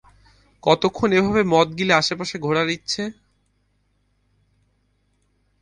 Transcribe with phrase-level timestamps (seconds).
[0.63, 3.03] কতক্ষণ এভাবে মদ গিলে আশপাশে ঘোরার ইচ্ছে?